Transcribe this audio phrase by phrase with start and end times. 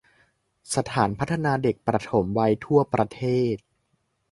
[0.75, 3.21] สถานพัฒนาเด็กปฐมวัยทั่วประเท
[3.53, 3.55] ศ